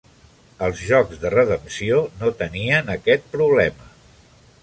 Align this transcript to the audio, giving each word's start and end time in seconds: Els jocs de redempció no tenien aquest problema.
Els 0.67 0.79
jocs 0.91 1.19
de 1.25 1.31
redempció 1.33 1.99
no 2.23 2.31
tenien 2.41 2.91
aquest 2.97 3.31
problema. 3.37 3.93